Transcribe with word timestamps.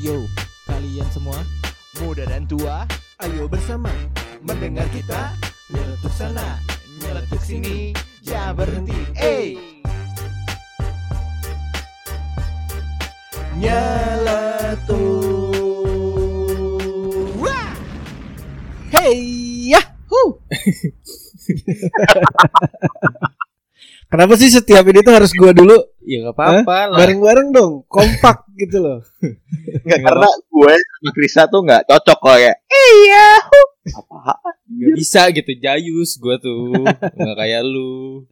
Ayo, 0.00 0.24
kalian 0.64 1.04
semua. 1.12 1.36
Muda 2.00 2.24
dan 2.24 2.48
tua 2.48 2.88
Ayo 3.20 3.44
bersama 3.44 3.92
mendengar 4.40 4.88
kita. 4.96 5.36
Nyeletuk 5.68 6.08
sana 6.16 6.56
nyeletuk 7.04 7.36
sini 7.44 7.92
jangan 8.24 8.56
berhenti 8.56 8.96
eh 9.20 9.60
nyeletuk. 13.60 14.96
Hey 18.88 19.20
ya 19.68 19.84
hu. 20.08 20.40
Kenapa 24.10 24.32
sih 24.40 24.48
setiap 24.48 24.88
ini 24.88 25.04
tuh 25.04 25.12
harus 25.12 25.28
gua 25.36 25.52
dulu? 25.52 25.76
Ya 26.02 26.26
gak 26.26 26.34
apa-apa 26.34 26.90
lah. 26.90 26.98
Bareng-bareng 26.98 27.54
dong, 27.54 27.86
kompak 27.86 28.49
gitu 28.60 28.76
loh. 28.78 29.00
nggak 29.84 30.00
karena 30.00 30.28
gue 30.28 30.74
sama 30.76 31.10
Krisa 31.10 31.42
tuh 31.46 31.60
nggak 31.62 31.82
cocok 31.84 32.18
kok 32.18 32.38
ya 32.38 32.54
iya 32.70 33.28
apa 33.90 34.50
Gak 34.66 34.92
bisa 34.94 35.22
gitu 35.30 35.50
Jayus 35.56 36.14
gue 36.14 36.36
tuh 36.38 36.84
Gak 36.92 37.36
kayak 37.36 37.62
lu 37.62 38.22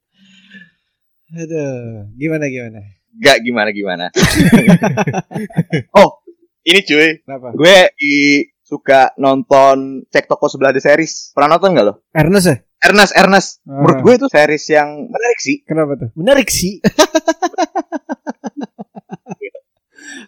Aduh, 1.31 2.09
gimana 2.15 2.47
gimana? 2.47 2.81
nggak 3.11 3.39
gimana 3.43 3.71
gimana 3.71 4.07
oh 5.99 6.23
ini 6.63 6.81
cuy 6.81 7.19
Kenapa? 7.19 7.51
gue 7.51 7.77
i- 7.99 8.47
suka 8.61 9.11
nonton 9.17 10.05
cek 10.07 10.25
toko 10.25 10.45
sebelah 10.47 10.71
the 10.71 10.79
series 10.79 11.33
pernah 11.33 11.57
nonton 11.57 11.73
nggak 11.73 11.85
lo 11.85 11.95
Ernest 12.13 12.47
ya? 12.47 12.57
Ernest 12.81 13.13
Ernest 13.13 13.49
menurut 13.63 13.97
Ah. 13.97 14.03
gue 14.03 14.13
itu 14.15 14.27
series 14.29 14.65
yang 14.71 14.89
menarik 15.05 15.39
sih 15.39 15.57
Kenapa 15.65 15.93
tuh? 15.97 16.09
Menarik 16.15 16.49
sih. 16.49 16.79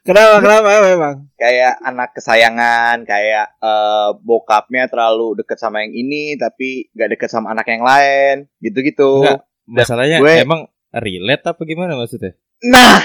kenapa 0.03 0.35
kenapa 0.39 0.69
memang? 0.85 1.15
kayak 1.35 1.75
anak 1.81 2.09
kesayangan 2.11 2.97
kayak 3.03 3.47
eh, 3.55 4.09
bokapnya 4.19 4.87
terlalu 4.87 5.37
deket 5.37 5.57
sama 5.57 5.81
yang 5.81 5.93
ini 5.93 6.35
tapi 6.35 6.89
gak 6.91 7.11
deket 7.11 7.29
sama 7.29 7.51
anak 7.51 7.67
yang 7.67 7.83
lain 7.83 8.37
gitu-gitu 8.59 9.23
Enggak. 9.23 9.41
Masalahnya 9.67 10.19
Gue- 10.19 10.41
emang 10.41 10.67
relate 10.91 11.45
apa 11.47 11.63
gimana 11.63 11.95
maksudnya? 11.95 12.35
nah 12.61 12.99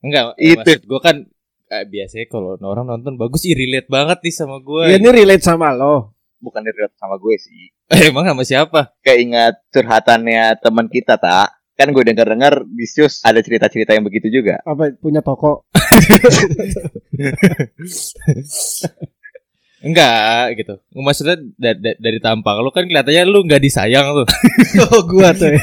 Enggak 0.00 0.36
Itu. 0.36 0.58
Maksud 0.58 0.80
gue 0.84 1.00
kan 1.00 1.16
eh, 1.66 1.84
Biasanya 1.84 2.26
kalau 2.26 2.58
orang 2.58 2.84
nonton 2.86 3.14
bagus 3.14 3.44
Ih 3.44 3.54
relate 3.54 3.86
banget 3.86 4.18
nih 4.20 4.34
sama 4.34 4.58
gue 4.58 4.84
Ya, 4.86 4.96
ini 4.96 5.08
relate 5.08 5.40
sama 5.40 5.70
lo. 5.70 6.12
bukan 6.36 6.60
relate 6.60 6.92
sama 6.94 7.16
gue 7.16 7.36
sih 7.36 7.72
Eh, 7.86 8.00
Emang 8.10 8.24
sama 8.24 8.42
siapa? 8.42 8.92
kayak 9.00 9.20
ingat 9.22 9.54
curhatannya 9.70 10.56
teman 10.58 10.88
kita 10.88 11.14
tak 11.14 11.52
kan 11.74 11.90
gue 11.90 12.04
dengar 12.06 12.26
dengar 12.26 12.54
di 12.62 12.86
Sius 12.86 13.20
ada 13.20 13.38
cerita-cerita 13.38 13.92
yang 13.92 14.06
begitu 14.06 14.30
juga 14.30 14.62
Apa 14.62 14.94
punya 14.94 15.20
toko? 15.20 15.66
Enggak 19.84 20.56
gitu 20.56 20.74
Maksudnya 20.96 21.36
da- 21.60 21.76
da- 21.76 21.98
dari 22.00 22.16
tampang 22.16 22.64
lu 22.64 22.72
kan 22.72 22.88
kelihatannya 22.88 23.28
lu 23.28 23.44
nggak 23.44 23.60
disayang 23.60 24.16
tuh 24.16 24.24
oh, 24.88 25.02
gua 25.04 25.36
tuh. 25.36 25.52
Ya. 25.52 25.60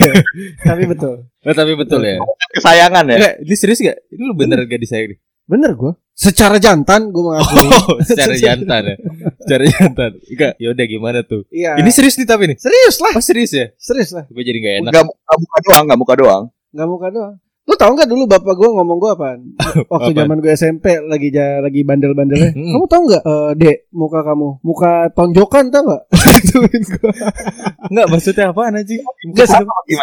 Tapi 0.61 0.85
betul. 0.85 1.25
Oh, 1.41 1.55
Tapi 1.55 1.73
betul 1.73 2.05
ya 2.05 2.21
kesayangan 2.53 3.05
ya 3.09 3.15
Enggak, 3.17 3.33
ini 3.41 3.55
serius 3.57 3.81
gak? 3.81 3.97
Ini 4.13 4.21
lu 4.21 4.33
bener 4.37 4.61
gak 4.69 4.77
disayang 4.77 5.15
nih? 5.15 5.19
Bener 5.49 5.73
gua. 5.73 5.97
Secara 6.21 6.55
jantan 6.55 7.09
gua 7.09 7.33
mengaku. 7.33 7.55
Oh, 7.65 7.97
secara 8.05 8.35
jantan 8.35 8.81
ya 8.85 8.95
Secara 9.41 9.63
jantan 9.65 10.11
Enggak, 10.21 10.53
yaudah 10.55 10.85
gimana 10.85 11.19
tuh 11.21 11.49
Iya. 11.49 11.75
Ini 11.75 11.89
serius 11.89 12.13
nih 12.15 12.27
tapi 12.27 12.45
nih 12.45 12.57
serius 12.57 13.01
lah, 13.01 13.17
Oh 13.17 13.23
serius 13.23 13.51
ya? 13.51 13.73
serius 13.75 14.13
lah. 14.13 14.29
Gue 14.29 14.41
jadi 14.41 14.57
gak 14.57 14.75
enak 14.79 14.91
nggak 14.91 15.03
nggak 15.03 15.37
muka 15.39 15.57
doang 15.59 15.83
nggak 15.83 15.99
muka 15.99 16.13
doang 16.15 16.43
Gak 16.71 16.87
muka 16.87 17.07
doang. 17.09 17.35
Lu 17.61 17.75
tau 17.75 17.93
gak 17.93 18.05
dulu 18.05 18.25
bapak 18.25 18.53
gua 18.53 18.69
ngomong 18.73 18.97
gua 18.97 19.11
apaan? 19.13 19.39
Waktu 19.91 20.11
zaman 20.13 20.39
gue 20.39 20.51
SMP 20.51 20.97
lagi 20.99 21.29
ja, 21.29 21.59
lagi 21.59 21.83
bandel-bandelnya. 21.83 22.51
Hmm. 22.51 22.73
Kamu 22.73 22.85
tau 22.85 23.01
gak, 23.05 23.21
eh, 23.21 23.51
Dek, 23.53 23.77
muka 23.91 24.19
kamu? 24.21 24.47
Muka 24.61 24.91
tonjokan 25.11 25.67
tau 25.67 25.83
gak? 25.85 26.01
Gituin 26.31 26.81
gua. 26.89 27.11
Enggak, 27.85 28.07
maksudnya 28.09 28.45
apaan 28.49 28.75
anjing? 28.75 28.99
Nggak, 29.27 29.45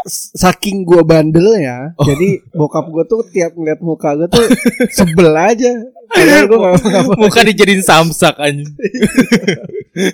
s- 0.06 0.30
Saking 0.32 0.84
gua 0.84 1.02
bandelnya, 1.02 1.96
Oh. 1.96 2.04
jadi 2.04 2.46
bokap 2.52 2.84
gua 2.86 3.02
tuh 3.02 3.26
tiap 3.26 3.52
ngeliat 3.52 3.80
muka 3.80 4.14
gua 4.14 4.28
tuh 4.28 4.44
sebel 4.88 5.32
aja. 5.32 5.72
Padahal 6.08 6.44
gak. 6.84 7.04
Muka 7.20 7.40
dijadiin 7.44 7.84
samsak 7.84 8.34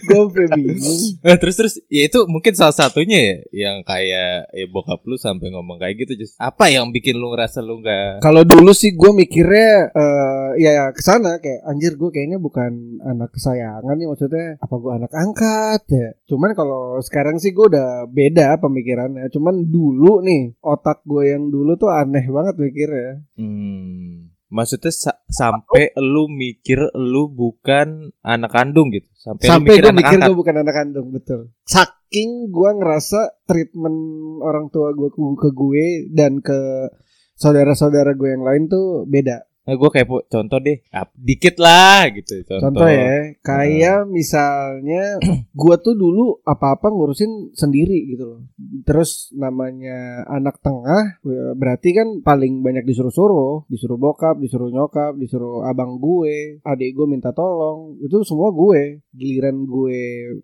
Gua 0.08 0.32
sampe 0.32 0.48
bingung. 0.56 1.00
Eh, 1.20 1.36
Terus 1.36 1.54
terus 1.60 1.74
Ya 1.92 2.08
itu 2.08 2.24
mungkin 2.24 2.56
salah 2.56 2.72
satunya 2.72 3.20
ya 3.20 3.36
Yang 3.52 3.76
kayak 3.84 4.30
ya 4.48 4.66
bokap 4.72 5.04
lu 5.04 5.20
sampai 5.20 5.52
ngomong 5.52 5.76
kayak 5.76 6.00
gitu 6.04 6.24
Just. 6.24 6.40
Apa 6.40 6.72
yang 6.72 6.88
bikin 6.88 7.20
lu 7.20 7.30
ngerasa 7.36 7.60
lu 7.60 7.84
gak 7.84 8.24
Kalau 8.24 8.42
dulu 8.48 8.72
sih 8.72 8.96
gue 8.96 9.10
mikirnya 9.12 9.92
eh 9.92 10.48
ya, 10.64 10.70
ya 10.72 10.84
ke 10.94 11.02
sana 11.04 11.36
kayak 11.38 11.60
anjir 11.68 12.00
gue 12.00 12.10
kayaknya 12.10 12.40
bukan 12.40 13.02
anak 13.04 13.34
kesayangan 13.34 13.94
nih 13.94 14.08
maksudnya 14.08 14.46
apa 14.58 14.74
gue 14.78 14.92
anak 14.94 15.12
angkat 15.12 15.82
ya. 15.92 16.08
Cuman 16.26 16.50
kalau 16.56 16.96
sekarang 17.04 17.36
sih 17.36 17.52
gue 17.52 17.68
udah 17.68 18.08
beda 18.08 18.56
pemikirannya. 18.58 19.28
Cuman 19.28 19.68
dulu 19.68 20.24
nih 20.24 20.56
otak 20.64 21.04
gue 21.04 21.28
yang 21.28 21.52
dulu 21.52 21.76
tuh 21.76 21.92
aneh 21.92 22.24
banget 22.26 22.54
mikirnya. 22.56 23.20
Hmm 23.36 24.33
Maksudnya 24.52 24.92
sa- 24.92 25.20
sampai 25.26 25.94
lu 25.98 26.28
mikir 26.28 26.92
lu 26.94 27.32
bukan 27.32 28.12
anak 28.22 28.50
kandung 28.52 28.92
gitu 28.92 29.08
Sampai, 29.24 29.48
Sampai 29.48 29.80
gue 29.80 29.88
mikir 29.88 30.20
gue 30.20 30.36
bukan 30.36 30.56
anak 30.60 30.74
kandung 30.76 31.08
betul. 31.08 31.48
Saking 31.64 32.52
gue 32.52 32.70
ngerasa 32.76 33.40
treatment 33.48 33.96
orang 34.44 34.68
tua 34.68 34.92
gue 34.92 35.08
ke, 35.08 35.16
ke 35.16 35.48
gue 35.48 35.86
dan 36.12 36.44
ke 36.44 36.92
saudara-saudara 37.32 38.12
gue 38.20 38.28
yang 38.36 38.44
lain 38.44 38.68
tuh 38.68 39.08
beda. 39.08 39.48
Nah, 39.64 39.74
gue 39.80 39.90
kayak 39.90 40.08
contoh 40.28 40.58
deh 40.60 40.76
Ap- 40.92 41.16
Dikit 41.16 41.56
lah 41.56 42.12
gitu 42.12 42.44
Contoh, 42.44 42.84
Contoh 42.84 42.88
ya, 42.88 43.32
kayak 43.40 44.04
misalnya 44.04 45.16
gua 45.56 45.80
tuh 45.80 45.96
dulu 45.96 46.44
apa-apa 46.44 46.92
ngurusin 46.92 47.56
sendiri 47.56 48.12
gitu 48.12 48.24
loh. 48.28 48.40
Terus 48.84 49.32
namanya 49.32 50.28
anak 50.28 50.60
tengah 50.60 51.18
berarti 51.56 51.96
kan 51.96 52.08
paling 52.20 52.60
banyak 52.60 52.84
disuruh-suruh, 52.84 53.64
disuruh 53.72 53.96
bokap, 53.96 54.36
disuruh 54.36 54.68
nyokap, 54.68 55.16
disuruh 55.16 55.64
abang 55.64 55.96
gue, 55.96 56.60
adik 56.60 56.92
gue 56.92 57.06
minta 57.08 57.32
tolong. 57.32 57.96
Itu 58.04 58.20
semua 58.28 58.52
gue. 58.52 59.00
Giliran 59.16 59.64
gue 59.64 59.98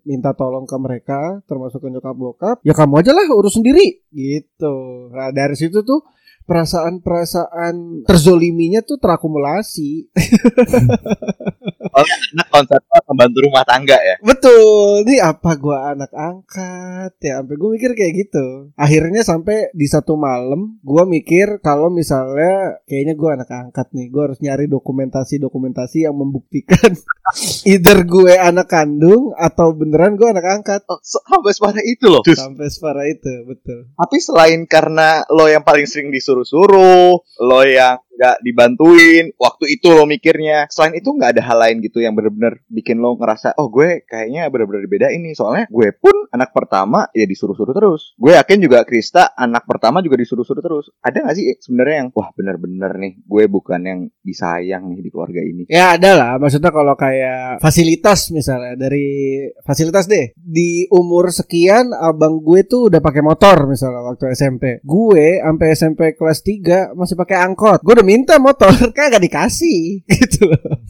minta 0.07 0.33
tolong 0.33 0.65
ke 0.65 0.77
mereka 0.81 1.45
termasuk 1.45 1.83
ke 1.83 1.89
nyokap 1.93 2.15
bokap, 2.17 2.57
ya 2.65 2.73
kamu 2.73 3.05
aja 3.05 3.11
lah 3.13 3.25
urus 3.37 3.59
sendiri 3.59 4.01
gitu. 4.09 5.07
Nah, 5.13 5.29
dari 5.29 5.53
situ 5.53 5.85
tuh 5.85 6.01
perasaan-perasaan 6.51 8.03
terzoliminya 8.03 8.83
tuh 8.83 8.99
terakumulasi. 8.99 10.11
anak 11.95 12.47
konsepnya 12.49 12.99
pembantu 13.03 13.37
rumah 13.43 13.63
tangga 13.67 13.97
ya 13.99 14.15
Betul, 14.21 15.03
ini 15.05 15.17
apa 15.17 15.57
gua 15.57 15.97
anak 15.97 16.13
angkat 16.13 17.13
ya? 17.19 17.41
Sampai 17.41 17.55
gue 17.57 17.69
mikir 17.73 17.91
kayak 17.97 18.13
gitu. 18.25 18.69
Akhirnya 18.77 19.25
sampai 19.25 19.73
di 19.73 19.89
satu 19.89 20.13
malam 20.13 20.77
gua 20.85 21.09
mikir 21.09 21.57
kalau 21.65 21.89
misalnya 21.89 22.81
kayaknya 22.85 23.17
gua 23.17 23.37
anak 23.37 23.49
angkat 23.49 23.87
nih, 23.97 24.07
gua 24.13 24.29
harus 24.29 24.39
nyari 24.39 24.69
dokumentasi-dokumentasi 24.69 26.05
yang 26.05 26.15
membuktikan 26.17 26.93
either 27.73 28.05
gue 28.05 28.33
anak 28.37 28.69
kandung 28.69 29.33
atau 29.33 29.73
beneran 29.73 30.17
gua 30.17 30.37
anak 30.37 30.45
angkat. 30.61 30.81
oh, 30.89 31.01
sampai 31.01 31.51
separah 31.53 31.83
itu 31.85 32.05
loh. 32.09 32.23
Sampai 32.25 32.67
separah 32.69 33.05
itu, 33.09 33.33
betul. 33.45 33.89
tapi 33.93 34.17
selain 34.21 34.61
karena 34.69 35.25
lo 35.33 35.49
yang 35.49 35.65
paling 35.65 35.89
sering 35.89 36.13
disuruh-suruh 36.13 37.13
lo 37.41 37.61
yang 37.65 37.97
nggak 38.21 38.45
dibantuin. 38.45 39.33
Waktu 39.33 39.65
itu 39.73 39.89
lo 39.89 40.05
mikirnya. 40.05 40.69
Selain 40.69 40.93
itu 40.93 41.09
nggak 41.09 41.33
ada 41.33 41.41
hal 41.41 41.57
lain 41.57 41.81
gitu 41.81 41.97
yang 42.05 42.13
bener-bener 42.13 42.61
bikin 42.69 43.01
lo 43.01 43.17
ngerasa 43.17 43.57
oh 43.57 43.73
gue 43.73 44.05
kayaknya 44.05 44.45
bener-bener 44.53 44.85
beda 44.85 45.09
ini 45.09 45.33
soalnya 45.33 45.65
gue 45.73 45.89
pun 45.97 46.29
anak 46.29 46.53
pertama 46.53 47.09
ya 47.17 47.25
disuruh-suruh 47.25 47.73
terus. 47.73 48.13
Gue 48.21 48.37
yakin 48.37 48.61
juga 48.61 48.85
Krista 48.85 49.33
anak 49.33 49.65
pertama 49.65 50.05
juga 50.05 50.21
disuruh-suruh 50.21 50.61
terus. 50.61 50.93
Ada 51.01 51.25
nggak 51.25 51.35
sih 51.35 51.45
sebenarnya 51.57 51.95
yang 52.05 52.09
wah 52.13 52.29
bener-bener 52.37 52.91
nih 53.01 53.13
gue 53.25 53.43
bukan 53.49 53.81
yang 53.81 53.99
disayang 54.21 54.93
nih 54.93 55.01
di 55.01 55.09
keluarga 55.09 55.41
ini. 55.41 55.65
Ya 55.65 55.97
ada 55.97 56.13
lah, 56.13 56.31
maksudnya 56.37 56.69
kalau 56.69 56.93
kayak 56.93 57.57
fasilitas 57.57 58.29
misalnya 58.29 58.77
dari 58.77 59.41
fasilitas 59.65 60.05
deh. 60.05 60.35
Di 60.37 60.85
umur 60.93 61.33
sekian 61.33 61.95
abang 61.95 62.43
gue 62.43 62.67
tuh 62.67 62.93
udah 62.93 63.01
pakai 63.01 63.23
motor 63.25 63.65
misalnya 63.65 64.05
waktu 64.05 64.31
SMP. 64.35 64.83
Gue 64.85 65.39
sampai 65.41 65.67
SMP 65.73 66.01
kelas 66.13 66.39
3 66.43 66.93
masih 66.93 67.15
pakai 67.17 67.37
angkot. 67.41 67.79
Gue 67.81 67.93
udah 67.97 68.07
minta 68.11 68.35
motor 68.43 68.75
kagak 68.97 69.23
dikasih 69.23 70.03
gitu 70.03 70.51
loh. 70.51 70.83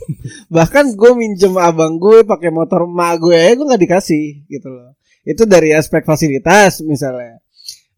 Bahkan 0.49 0.97
gue 0.97 1.11
minjem 1.13 1.53
abang 1.61 2.01
gue 2.01 2.25
pakai 2.25 2.49
motor 2.49 2.89
emak 2.89 3.21
gue, 3.21 3.41
gue 3.53 3.65
nggak 3.69 3.83
dikasih 3.85 4.49
gitu 4.49 4.73
loh. 4.73 4.97
Itu 5.21 5.45
dari 5.45 5.77
aspek 5.77 6.01
fasilitas 6.01 6.81
misalnya. 6.81 7.37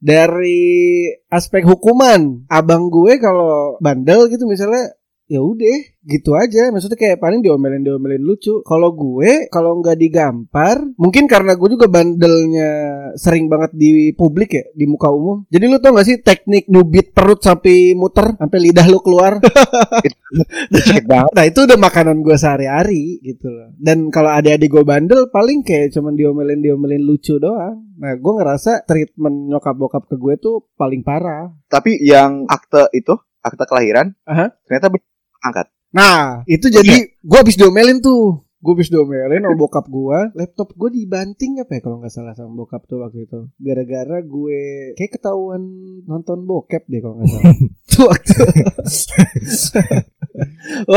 Dari 0.04 1.08
aspek 1.31 1.64
hukuman, 1.64 2.44
abang 2.52 2.92
gue 2.92 3.16
kalau 3.24 3.80
bandel 3.80 4.28
gitu 4.28 4.44
misalnya 4.44 4.92
ya 5.28 5.40
udah 5.40 5.78
gitu 6.04 6.36
aja. 6.36 6.70
Maksudnya 6.70 7.00
kayak 7.00 7.18
paling 7.24 7.40
diomelin 7.40 7.84
diomelin 7.84 8.24
lucu. 8.24 8.60
Kalau 8.68 8.92
gue 8.94 9.48
kalau 9.48 9.80
nggak 9.80 9.98
digampar 9.98 10.84
mungkin 11.00 11.25
karena 11.25 11.56
gue 11.56 11.70
juga 11.74 11.88
bandelnya 11.88 12.70
sering 13.16 13.48
banget 13.48 13.72
di 13.75 14.12
publik 14.14 14.52
ya 14.54 14.64
di 14.75 14.86
muka 14.86 15.10
umum. 15.10 15.48
Jadi 15.48 15.64
lu 15.66 15.80
tau 15.80 15.96
gak 15.96 16.08
sih 16.08 16.18
teknik 16.20 16.68
nyubit 16.68 17.16
perut 17.16 17.40
sampai 17.40 17.96
muter 17.96 18.36
sampai 18.36 18.60
lidah 18.60 18.88
lu 18.90 19.00
keluar? 19.00 19.40
Nah 21.14 21.46
itu 21.46 21.69
udah 21.69 21.78
makanan 21.78 22.26
gue 22.26 22.34
sehari-hari 22.34 23.22
gitu 23.22 23.54
loh. 23.54 23.69
Dan 23.78 24.10
kalau 24.10 24.34
adik-adik 24.34 24.69
gue 24.74 24.81
bandel 24.81 25.30
paling 25.30 25.62
kayak 25.62 25.94
cuman 25.94 26.18
diomelin 26.18 26.58
diomelin 26.58 27.06
lucu 27.06 27.38
doang. 27.38 27.86
Nah 28.02 28.18
gue 28.18 28.34
ngerasa 28.42 28.81
treatment 28.90 29.54
nyokap 29.54 29.78
bokap 29.78 30.10
ke 30.10 30.18
gue 30.18 30.34
tuh 30.42 30.66
paling 30.74 31.06
parah. 31.06 31.54
Tapi 31.69 32.02
yang 32.02 32.50
akte 32.50 32.90
itu, 32.98 33.14
akte 33.46 33.62
kelahiran, 33.69 34.18
Aha. 34.26 34.58
ternyata 34.66 34.90
bener 34.90 35.12
angkat. 35.44 35.68
Nah, 35.94 36.42
itu 36.50 36.74
jadi 36.74 37.06
gue 37.22 37.38
habis 37.38 37.54
diomelin 37.54 38.01
tuh. 38.01 38.42
Gue 38.63 38.80
habis 38.80 38.90
diomelin 38.90 39.44
sama 39.44 39.54
bokap 39.60 39.86
gue. 39.86 40.19
Laptop 40.34 40.74
gue 40.74 40.90
dibanting 40.90 41.62
apa 41.62 41.78
ya 41.78 41.81
kalau 41.86 42.01
nggak 42.01 42.10
salah 42.10 42.34
sama 42.34 42.56
bokap 42.57 42.88
tuh 42.90 43.04
waktu 43.06 43.30
itu. 43.30 43.51
Gara-gara 43.62 44.24
gue 44.25 44.62
kayak 44.98 45.12
ketahuan 45.19 45.62
nonton 46.10 46.48
bokep 46.50 46.88
deh 46.90 47.00
kalau 47.04 47.22
nggak 47.22 47.30
salah. 47.30 47.56
Tuh 47.94 48.06
waktu 48.10 48.34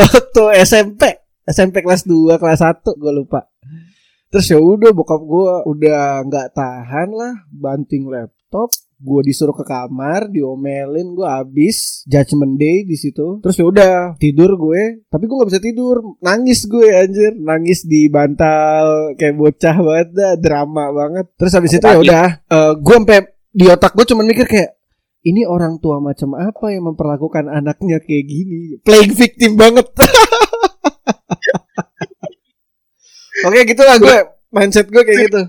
waktu 0.01 0.43
SMP. 0.65 1.03
SMP 1.47 1.75
kelas 1.85 2.03
2, 2.09 2.41
kelas 2.41 2.59
1 2.65 2.81
gue 2.97 3.11
lupa. 3.13 3.45
Terus 4.27 4.47
ya 4.49 4.59
udah 4.59 4.91
bokap 4.91 5.21
gue 5.21 5.51
udah 5.77 6.25
nggak 6.25 6.57
tahan 6.57 7.13
lah 7.13 7.45
banting 7.53 8.09
laptop 8.09 8.73
gue 8.97 9.21
disuruh 9.21 9.53
ke 9.53 9.61
kamar 9.61 10.25
diomelin 10.33 11.13
gue 11.13 11.27
abis 11.29 12.01
judgment 12.09 12.57
day 12.57 12.81
di 12.81 12.97
situ. 12.97 13.37
Terus 13.45 13.55
ya 13.61 13.65
udah 13.69 13.93
tidur 14.17 14.57
gue 14.57 15.05
tapi 15.05 15.29
gue 15.29 15.35
nggak 15.37 15.49
bisa 15.53 15.61
tidur. 15.61 16.01
Nangis 16.21 16.65
gue 16.65 16.87
anjir. 16.89 17.37
Nangis 17.37 17.85
di 17.85 18.09
bantal 18.09 19.13
kayak 19.15 19.37
bocah 19.37 19.75
banget 19.77 20.09
dah 20.17 20.33
drama 20.41 20.89
banget. 20.89 21.25
Terus 21.37 21.53
habis 21.53 21.71
itu 21.77 21.85
ya 21.85 21.97
udah 22.01 22.25
eh, 22.41 22.73
gue 22.77 22.95
sampai 22.97 23.19
di 23.53 23.65
otak 23.69 23.93
gue 23.93 24.05
cuma 24.09 24.25
mikir 24.25 24.45
kayak 24.49 24.77
ini 25.27 25.43
orang 25.43 25.77
tua 25.83 25.99
macam 25.99 26.39
apa 26.39 26.71
yang 26.71 26.87
memperlakukan 26.93 27.51
anaknya 27.51 27.99
kayak 27.99 28.25
gini? 28.25 28.79
Playing 28.81 29.13
victim 29.13 29.59
banget. 29.59 29.85
Oke 33.47 33.59
gitulah 33.67 33.97
gue. 34.01 34.17
Mindset 34.49 34.87
gue 34.89 35.03
kayak 35.03 35.19
gitu. 35.29 35.41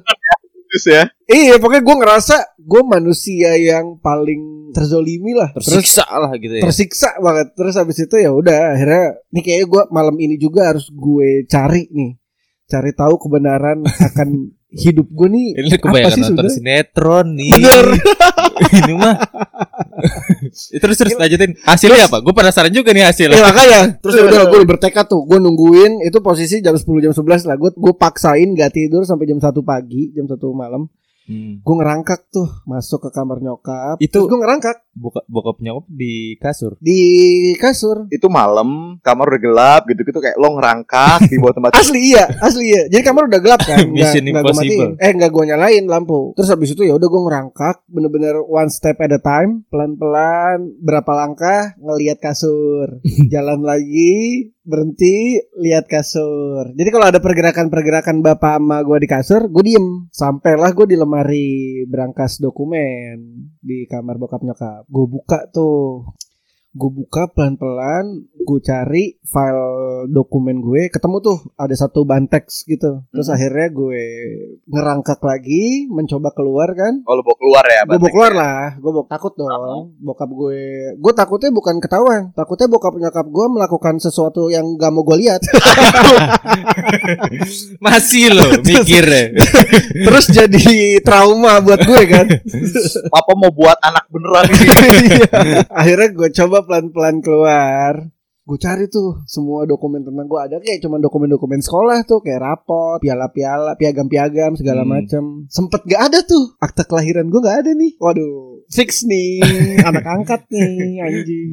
Terus 0.69 0.85
ya. 0.85 1.03
Iya 1.25 1.55
pokoknya 1.57 1.83
gue 1.87 1.97
ngerasa 2.05 2.37
gue 2.69 2.83
manusia 2.85 3.57
yang 3.57 3.97
paling 3.97 4.69
terzolimi 4.69 5.33
lah 5.33 5.49
Terus 5.57 5.73
Tersiksa 5.73 6.05
lah 6.05 6.37
gitu 6.37 6.53
ya. 6.53 6.63
tersiksa 6.63 7.17
banget 7.19 7.57
Terus 7.57 7.75
habis 7.75 7.97
itu 7.97 8.15
ya 8.15 8.29
udah 8.29 8.77
akhirnya 8.77 9.17
Nih 9.33 9.41
kayaknya 9.41 9.67
gue 9.67 9.83
malam 9.89 10.17
ini 10.21 10.37
juga 10.37 10.69
harus 10.69 10.93
gue 10.93 11.49
cari 11.49 11.89
nih 11.89 12.21
Cari 12.69 12.93
tahu 12.93 13.17
kebenaran 13.17 13.81
akan 14.13 14.29
hidup 14.69 15.09
gue 15.09 15.29
nih 15.33 15.49
Ini 15.57 15.69
apa 15.73 15.81
kebanyakan 15.81 16.13
sih 16.13 16.23
nonton 16.29 16.47
sinetron 16.53 17.27
nih. 17.33 17.51
Bener 17.57 17.87
Ini 18.69 18.93
mah. 18.93 19.15
terus 20.83 20.97
terus 20.99 21.15
lanjutin. 21.17 21.57
Hasilnya 21.65 22.05
apa? 22.05 22.21
Gue 22.21 22.37
penasaran 22.37 22.69
juga 22.69 22.93
nih 22.93 23.01
Ya 23.01 23.09
hasilnya. 23.09 23.41
makanya 23.41 23.81
Terus 23.99 24.15
ya 24.15 24.25
udah 24.29 24.43
gue 24.45 24.61
bertekad 24.69 25.09
tuh 25.09 25.25
Gue 25.25 25.41
nungguin 25.41 26.05
Itu 26.05 26.21
posisi 26.21 26.61
jam 26.61 26.77
10 26.77 26.85
jam 27.01 27.13
11 27.17 27.49
lah 27.49 27.57
Gue 27.57 27.73
gue 27.73 27.95
paksain 27.97 28.53
gak 28.53 28.77
tidur 28.77 29.03
sampai 29.03 29.25
jam 29.25 29.41
1 29.41 29.49
pagi 29.65 30.13
Jam 30.13 30.29
1 30.29 30.37
malam 30.53 30.85
Hmm. 31.29 31.61
Gue 31.61 31.75
ngerangkak 31.77 32.33
tuh 32.33 32.49
Masuk 32.65 33.05
ke 33.05 33.11
kamar 33.13 33.45
nyokap 33.45 34.01
Itu- 34.01 34.25
Gue 34.25 34.41
ngerangkak 34.41 34.88
Bokap 34.99 35.25
bokap 35.31 35.57
nyokap 35.63 35.87
di 35.87 36.35
kasur. 36.43 36.75
Di 36.83 37.01
kasur 37.57 38.11
Itu 38.11 38.27
malam, 38.27 38.99
kamar 39.01 39.31
udah 39.31 39.41
gelap 39.41 39.83
gitu-gitu 39.87 40.19
kayak 40.19 40.35
lo 40.37 40.59
ngerangkak 40.59 41.31
di 41.31 41.39
bawah 41.39 41.55
tempat 41.55 41.71
Asli 41.81 42.13
iya, 42.13 42.25
asli 42.43 42.75
iya. 42.75 42.83
Jadi 42.91 43.03
kamar 43.07 43.31
udah 43.31 43.41
gelap 43.41 43.63
kan, 43.63 43.79
nggak 43.79 43.95
Mission 43.95 44.25
nggak 44.27 44.43
Impossible. 44.43 44.67
matiin. 44.67 44.91
Eh 44.99 45.11
nggak 45.15 45.31
gue 45.31 45.45
nyalain 45.55 45.85
lampu. 45.87 46.21
Terus 46.35 46.49
habis 46.51 46.75
itu 46.75 46.83
ya 46.83 46.99
udah 46.99 47.09
gue 47.09 47.23
ngerangkak, 47.31 47.77
bener-bener 47.87 48.35
one 48.43 48.71
step 48.73 48.99
at 48.99 49.15
a 49.15 49.21
time, 49.23 49.63
pelan-pelan, 49.71 50.75
berapa 50.83 51.13
langkah 51.15 51.79
ngelihat 51.79 52.19
kasur, 52.19 52.99
jalan 53.33 53.63
lagi, 53.63 54.51
berhenti, 54.69 55.41
lihat 55.57 55.89
kasur. 55.89 56.77
Jadi 56.77 56.89
kalau 56.93 57.07
ada 57.09 57.21
pergerakan-pergerakan 57.25 58.21
bapak 58.21 58.61
sama 58.61 58.85
gue 58.85 58.99
di 59.01 59.09
kasur, 59.09 59.43
gue 59.49 59.65
diem. 59.65 59.87
Sampailah 60.13 60.77
gue 60.77 60.87
di 60.89 60.97
lemari 60.99 61.49
berangkas 61.89 62.37
dokumen 62.43 63.49
di 63.61 63.89
kamar 63.89 64.21
bokap 64.21 64.45
nyokap. 64.45 64.85
Gue 64.89 65.05
buka 65.05 65.39
tuh 65.53 66.05
gue 66.71 66.91
buka 66.95 67.27
pelan-pelan 67.29 68.05
gue 68.39 68.61
cari 68.61 69.17
file 69.23 69.67
dokumen 70.07 70.59
gue 70.59 70.89
ketemu 70.89 71.17
tuh 71.19 71.39
ada 71.55 71.73
satu 71.73 72.03
banteks 72.03 72.65
gitu 72.65 73.03
terus 73.07 73.27
Mhm. 73.27 73.35
akhirnya 73.35 73.67
gue 73.71 74.03
ngerangkak 74.67 75.17
lagi 75.19 75.65
mencoba 75.87 76.29
keluar 76.31 76.69
kan 76.71 77.01
Oh 77.03 77.13
lo 77.13 77.23
bawa 77.23 77.37
keluar 77.37 77.65
ya 77.67 77.81
gue 77.83 77.99
bawa 77.99 78.11
keluar 78.11 78.33
lah 78.33 78.61
gue 78.75 78.91
bawa 78.91 79.07
takut 79.07 79.33
dong 79.35 79.49
bokap 79.99 80.29
gue 80.29 80.61
gue 80.95 81.13
takutnya 81.15 81.51
bukan 81.51 81.77
ketahuan 81.79 82.23
takutnya 82.33 82.67
bokap 82.67 82.95
nyokap 82.95 83.27
gue 83.27 83.47
melakukan 83.49 83.95
sesuatu 83.99 84.47
yang 84.47 84.77
gak 84.77 84.91
mau 84.91 85.03
gue 85.03 85.17
lihat 85.19 85.41
Masih 87.79 88.31
loh 88.31 88.61
mikirnya. 88.67 89.33
terus 89.95 90.27
jadi 90.29 90.63
trauma 91.01 91.61
buat 91.61 91.81
gue 91.81 92.03
kan 92.07 92.27
Papa 93.09 93.33
mau 93.35 93.51
buat 93.51 93.77
anak 93.79 94.05
beneran. 94.09 94.47
Iya. 94.99 95.63
akhirnya 95.71 96.09
gue 96.11 96.29
coba 96.35 96.59
pelan-pelan 96.69 97.25
keluar. 97.25 97.95
Gue 98.45 98.57
cari 98.57 98.89
tuh 98.89 99.25
semua 99.25 99.65
dokumen 99.65 100.01
tentang 100.01 100.25
gue 100.25 100.41
ada 100.41 100.57
kayak 100.57 100.81
cuman 100.81 101.01
dokumen-dokumen 101.01 101.61
sekolah 101.61 102.05
tuh 102.05 102.21
kayak 102.21 102.41
rapot 102.41 102.97
piala-piala 102.97 103.77
piagam-piagam 103.77 104.57
segala 104.57 104.85
Hmm. 104.85 104.93
macam 104.93 105.23
sempet 105.49 105.85
gak 105.85 106.13
ada 106.13 106.25
tuh. 106.25 106.57
Akte 106.57 106.85
kelahiran 106.85 107.29
gue 107.29 107.41
gak 107.41 107.65
ada 107.65 107.73
nih. 107.73 107.93
Waduh. 108.01 108.65
Fix 108.69 109.05
nih 109.05 109.41
anak 109.89 110.05
angkat 110.05 110.49
nih 110.49 111.01
anjing 111.01 111.53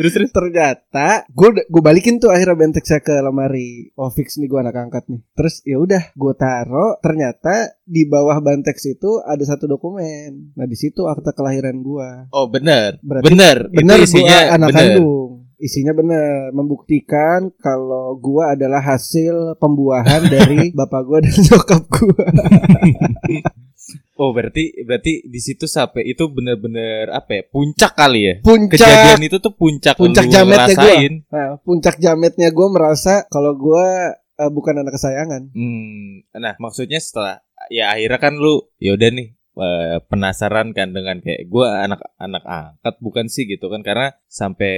Terus 0.00 0.12
terus. 0.16 0.30
ternyata 0.32 1.28
gue 1.28 1.48
gue 1.68 1.82
balikin 1.84 2.16
tuh 2.16 2.32
akhirnya 2.32 2.56
bentek 2.56 2.88
saya 2.88 3.04
ke 3.04 3.12
lemari 3.20 3.92
oh 4.00 4.08
fix 4.08 4.40
nih 4.40 4.48
gue 4.48 4.56
anak 4.56 4.76
angkat 4.80 5.04
nih 5.12 5.20
terus 5.36 5.60
ya 5.62 5.76
udah 5.76 6.02
gue 6.16 6.34
taro 6.34 6.96
ternyata 7.04 7.76
di 7.84 8.08
bawah 8.08 8.40
bantex 8.40 8.88
itu 8.88 9.20
ada 9.20 9.44
satu 9.44 9.68
dokumen 9.68 10.56
nah 10.56 10.64
di 10.64 10.74
situ 10.74 11.04
akte 11.04 11.36
kelahiran 11.36 11.84
gue 11.84 12.32
Oh 12.32 12.46
benar. 12.48 12.96
Berarti 13.04 13.26
benar. 13.28 13.56
benar 13.68 13.98
Itu 14.00 14.06
isinya 14.08 14.38
anak 14.56 14.68
benar. 14.72 14.80
kandung 14.96 15.30
isinya 15.60 15.92
benar 15.92 16.56
membuktikan 16.56 17.52
kalau 17.60 18.16
gua 18.16 18.56
adalah 18.56 18.80
hasil 18.80 19.60
pembuahan 19.60 20.24
dari 20.32 20.72
bapak 20.72 21.02
gua 21.04 21.18
dan 21.20 21.36
nyokap 21.36 21.82
gua 21.92 22.24
Oh 24.14 24.30
berarti 24.30 24.72
berarti 24.82 25.24
di 25.24 25.40
situ 25.40 25.64
sampai 25.64 26.04
itu 26.04 26.28
benar-benar 26.28 27.08
apa 27.10 27.30
ya? 27.32 27.42
Puncak 27.46 27.92
kali 27.94 28.20
ya. 28.22 28.34
puncak 28.40 28.76
Kejadian 28.76 29.20
itu 29.22 29.36
tuh 29.38 29.52
puncak 29.52 29.96
Puncak 29.96 30.24
lu 30.24 30.32
jametnya 30.32 30.76
ngerasain. 30.76 31.12
nah, 31.26 31.48
puncak 31.58 31.96
jametnya 31.96 32.48
gua 32.50 32.68
merasa 32.68 33.24
kalau 33.26 33.52
gua 33.54 34.12
eh, 34.12 34.50
bukan 34.50 34.80
anak 34.80 34.94
kesayangan 34.94 35.48
Hmm, 35.50 36.24
nah 36.32 36.52
maksudnya 36.56 36.96
setelah 36.96 37.40
ya 37.68 37.90
akhirnya 37.90 38.18
kan 38.18 38.34
lu 38.34 38.60
ya 38.76 38.92
udah 38.92 39.08
nih 39.08 39.28
eh, 39.36 39.96
penasaran 40.04 40.72
kan 40.72 40.92
dengan 40.92 41.20
kayak 41.20 41.44
gua 41.46 41.80
anak 41.82 42.00
anak 42.16 42.44
angkat 42.44 42.94
bukan 42.98 43.26
sih 43.26 43.44
gitu 43.44 43.66
kan 43.66 43.80
karena 43.80 44.12
sampai 44.26 44.72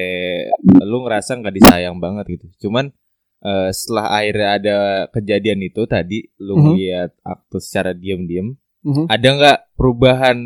lu 0.81 1.03
ngerasa 1.03 1.35
nggak 1.37 1.55
disayang 1.57 1.99
banget 1.99 2.27
gitu. 2.31 2.47
Cuman 2.63 2.91
eh, 3.41 3.71
setelah 3.71 4.07
akhirnya 4.15 4.49
ada 4.55 4.77
kejadian 5.11 5.61
itu 5.61 5.83
tadi 5.85 6.31
lu 6.39 6.55
Mhm. 6.57 6.71
lihat 6.73 7.11
akte 7.23 7.59
secara 7.59 7.91
diam-diam, 7.91 8.55
Mhm. 8.83 9.07
ada 9.07 9.29
nggak 9.39 9.59
perubahan 9.79 10.39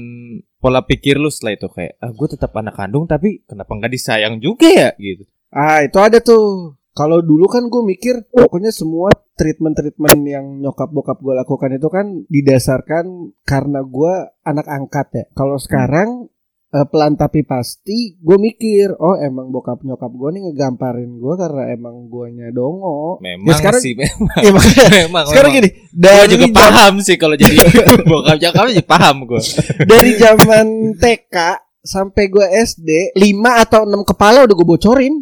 pola 0.60 0.84
pikir 0.84 1.16
lu 1.16 1.32
setelah 1.32 1.56
itu 1.56 1.68
kayak 1.72 1.96
ah 2.00 2.10
gue 2.12 2.28
tetap 2.28 2.52
anak 2.56 2.76
kandung 2.76 3.08
tapi 3.08 3.44
kenapa 3.48 3.72
nggak 3.76 3.92
disayang 3.92 4.36
juga 4.40 4.68
ya 4.68 4.90
gitu. 5.00 5.24
ah 5.52 5.80
itu 5.84 5.98
ada 6.00 6.18
tuh 6.20 6.76
kalau 6.96 7.20
dulu 7.20 7.44
kan 7.44 7.68
gue 7.68 7.82
mikir 7.84 8.24
pokoknya 8.32 8.72
semua 8.72 9.12
treatment-treatment 9.36 10.16
yang 10.24 10.64
nyokap 10.64 10.88
bokap 10.88 11.20
gue 11.20 11.36
lakukan 11.36 11.76
itu 11.76 11.88
kan 11.92 12.24
didasarkan 12.24 13.36
karena 13.44 13.84
gue 13.84 14.32
anak 14.48 14.64
angkat 14.64 15.06
ya. 15.12 15.24
Kalau 15.36 15.60
sekarang 15.60 16.32
eh, 16.76 16.84
pelan 16.84 17.14
tapi 17.14 17.40
pasti 17.42 17.98
gue 18.14 18.36
mikir 18.36 18.92
oh 18.94 19.16
emang 19.16 19.48
bokap 19.48 19.80
nyokap 19.80 20.08
gue 20.10 20.28
nih 20.30 20.42
ngegamparin 20.44 21.10
gue 21.10 21.34
karena 21.34 21.62
emang 21.70 22.06
guanya 22.06 22.48
dongo. 22.50 23.16
Memang 23.18 23.48
Ya, 23.48 23.54
sekarang- 23.56 23.80
sih 23.80 23.94
memang. 23.94 24.36
Ya, 24.44 24.50
makanya 24.50 24.88
memang 24.98 25.24
sekarang 25.26 25.50
memang. 25.50 25.58
gini 25.58 25.68
Gue 25.72 26.02
dari 26.02 26.28
juga 26.30 26.44
jam- 26.44 26.54
paham 26.54 26.94
sih 27.00 27.16
kalau 27.16 27.34
jadi 27.34 27.56
bokap 28.10 28.36
nyokap 28.36 28.64
juga 28.68 28.84
paham 28.86 29.16
gue. 29.24 29.40
dari 29.82 30.10
zaman 30.14 30.66
TK 30.94 31.36
sampai 31.80 32.24
gue 32.26 32.46
SD 32.60 32.90
5 33.14 33.22
atau 33.62 33.80
6 33.82 33.94
kepala 34.06 34.42
udah 34.42 34.54
gue 34.54 34.68
bocorin. 34.68 35.14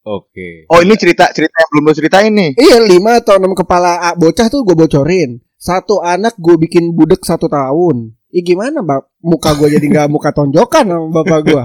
Oke. 0.00 0.64
Oh 0.66 0.78
ini 0.78 0.94
cerita 0.94 1.28
cerita 1.28 1.52
yang 1.52 1.70
belum 1.70 1.84
lo 1.84 1.92
ceritain 1.92 2.32
nih. 2.32 2.50
Iya 2.56 2.80
5 2.80 2.96
atau 3.18 3.34
6 3.36 3.52
kepala 3.54 4.00
ah, 4.00 4.14
bocah 4.14 4.46
tuh 4.46 4.62
gue 4.62 4.72
bocorin. 4.74 5.36
Satu 5.54 5.98
anak 5.98 6.38
gue 6.38 6.54
bikin 6.56 6.94
budek 6.94 7.20
satu 7.20 7.44
tahun. 7.44 8.14
Ih 8.28 8.44
gimana 8.44 8.84
bak 8.84 9.08
muka 9.24 9.56
gue 9.56 9.68
jadi 9.72 9.86
nggak 9.88 10.08
muka 10.12 10.30
tonjokan 10.36 10.84
sama 10.84 11.08
bapak 11.08 11.40
gue. 11.48 11.62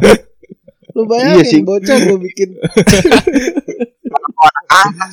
Lu 0.96 1.04
bayangin 1.10 1.36
Iya 1.40 1.44
sih. 1.44 1.62
bocah 1.66 1.98
gue 2.00 2.18
bikin 2.32 2.50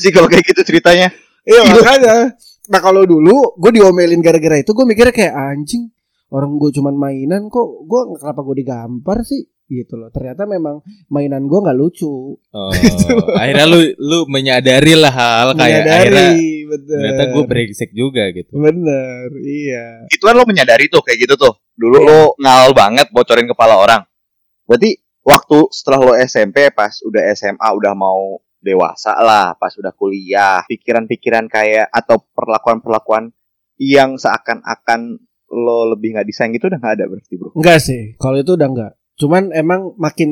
sih 0.00 0.11
kalau 0.14 0.28
kayak 0.30 0.45
gitu 0.47 0.62
ceritanya. 0.64 1.09
Iya 1.45 1.61
makanya. 1.66 2.14
Nah 2.71 2.80
kalau 2.80 3.02
dulu 3.02 3.59
gue 3.59 3.71
diomelin 3.75 4.23
gara-gara 4.23 4.62
itu 4.62 4.71
gue 4.71 4.87
mikirnya 4.87 5.14
kayak 5.14 5.35
anjing 5.35 5.90
orang 6.30 6.54
gue 6.62 6.71
cuman 6.71 6.95
mainan 6.95 7.50
kok 7.50 7.66
gue 7.87 8.00
kenapa 8.23 8.40
gue 8.47 8.57
digampar 8.62 9.26
sih 9.26 9.42
gitu 9.71 9.95
loh. 9.95 10.11
Ternyata 10.11 10.45
memang 10.45 10.83
mainan 11.07 11.47
gue 11.47 11.59
nggak 11.59 11.79
lucu. 11.79 12.35
Oh, 12.37 12.71
akhirnya 13.41 13.65
lu 13.65 13.81
lu 13.97 14.19
menyadari 14.27 14.99
lah 14.99 15.09
hal 15.09 15.47
kayak 15.55 15.87
akhirnya 15.87 16.27
Menyadari, 16.35 16.67
bener. 16.67 16.99
ternyata 16.99 17.23
gue 17.31 17.45
brengsek 17.47 17.91
juga 17.91 18.23
gitu. 18.31 18.50
Bener, 18.53 19.31
iya. 19.41 20.05
Itu 20.07 20.27
kan 20.27 20.35
lo 20.35 20.43
menyadari 20.43 20.91
tuh 20.91 21.00
kayak 21.00 21.19
gitu 21.23 21.35
tuh. 21.37 21.55
Dulu 21.73 21.97
Iya. 21.97 22.07
lo 22.07 22.21
ngal 22.37 22.75
banget 22.75 23.07
bocorin 23.09 23.47
kepala 23.47 23.79
orang. 23.79 24.03
Berarti 24.67 24.99
waktu 25.23 25.59
setelah 25.71 26.00
lo 26.03 26.12
SMP 26.15 26.69
pas 26.71 26.99
udah 27.00 27.23
SMA 27.33 27.69
udah 27.71 27.95
mau 27.95 28.37
dewasa 28.59 29.17
lah, 29.17 29.57
pas 29.57 29.73
udah 29.73 29.95
kuliah, 29.95 30.61
pikiran-pikiran 30.69 31.49
kayak 31.49 31.89
atau 31.89 32.21
perlakuan-perlakuan 32.37 33.33
yang 33.81 34.21
seakan-akan 34.21 35.17
lo 35.50 35.91
lebih 35.91 36.15
nggak 36.15 36.29
disayang 36.29 36.53
gitu 36.53 36.69
udah 36.69 36.79
nggak 36.79 36.95
ada 37.00 37.05
berarti 37.09 37.35
bro. 37.35 37.50
Enggak 37.57 37.81
sih, 37.81 38.15
kalau 38.15 38.39
itu 38.39 38.53
udah 38.55 38.69
enggak. 38.69 38.93
Cuman 39.21 39.53
emang 39.53 39.93
makin 40.00 40.31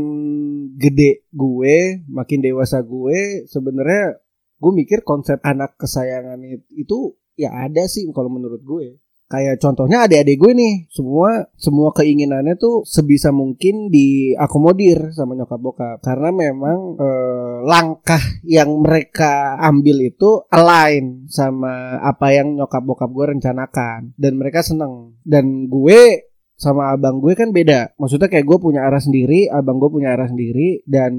gede 0.80 1.28
gue, 1.28 2.00
makin 2.08 2.40
dewasa 2.40 2.80
gue, 2.80 3.44
sebenarnya 3.44 4.16
gue 4.56 4.72
mikir 4.72 5.04
konsep 5.04 5.36
anak 5.44 5.76
kesayangan 5.76 6.40
it- 6.48 6.64
itu 6.72 7.12
ya 7.36 7.52
ada 7.68 7.84
sih 7.84 8.08
kalau 8.16 8.32
menurut 8.32 8.64
gue. 8.64 8.96
Kayak 9.28 9.60
contohnya 9.60 10.08
adik-adik 10.08 10.40
gue 10.40 10.52
nih, 10.56 10.74
semua 10.88 11.52
semua 11.60 11.92
keinginannya 11.92 12.56
tuh 12.56 12.80
sebisa 12.88 13.28
mungkin 13.28 13.92
diakomodir 13.92 15.12
sama 15.12 15.36
nyokap 15.36 15.60
bokap. 15.60 15.98
Karena 16.00 16.32
memang 16.32 16.96
eh, 16.96 17.56
langkah 17.68 18.24
yang 18.48 18.80
mereka 18.80 19.60
ambil 19.60 20.00
itu 20.00 20.48
align 20.48 21.28
sama 21.28 22.00
apa 22.00 22.32
yang 22.32 22.56
nyokap 22.56 22.80
bokap 22.80 23.12
gue 23.12 23.36
rencanakan. 23.36 24.16
Dan 24.16 24.40
mereka 24.40 24.64
seneng. 24.64 25.20
Dan 25.28 25.68
gue 25.68 26.27
sama 26.58 26.90
abang 26.90 27.22
gue 27.22 27.38
kan 27.38 27.54
beda. 27.54 27.94
Maksudnya 27.94 28.26
kayak 28.26 28.42
gue 28.42 28.58
punya 28.58 28.82
arah 28.82 28.98
sendiri, 28.98 29.46
abang 29.46 29.78
gue 29.78 29.86
punya 29.94 30.18
arah 30.18 30.26
sendiri 30.26 30.82
dan 30.82 31.14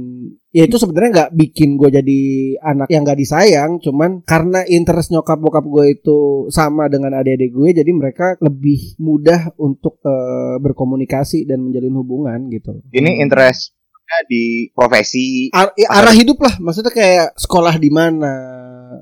ya 0.51 0.67
itu 0.67 0.75
sebenarnya 0.75 1.09
nggak 1.15 1.31
bikin 1.31 1.79
gue 1.79 1.89
jadi 1.95 2.21
anak 2.59 2.91
yang 2.91 3.07
nggak 3.07 3.19
disayang, 3.23 3.79
cuman 3.79 4.19
karena 4.27 4.67
interest 4.67 5.15
nyokap 5.15 5.39
bokap 5.39 5.63
gue 5.63 5.95
itu 5.95 6.51
sama 6.51 6.91
dengan 6.91 7.15
adik-adik 7.15 7.55
gue, 7.55 7.69
jadi 7.71 7.91
mereka 7.95 8.35
lebih 8.43 8.99
mudah 8.99 9.55
untuk 9.55 10.03
eh, 10.03 10.59
berkomunikasi 10.59 11.47
dan 11.47 11.63
menjalin 11.63 11.95
hubungan 11.95 12.51
gitu. 12.51 12.83
Ini 12.91 13.23
interestnya 13.23 14.19
di 14.27 14.67
profesi. 14.75 15.47
Ar- 15.55 15.71
ya, 15.79 15.87
arah 15.87 16.11
hidup 16.11 16.43
lah, 16.43 16.59
maksudnya 16.59 16.91
kayak 16.91 17.39
sekolah 17.39 17.79
di 17.79 17.89
mana, 17.93 18.33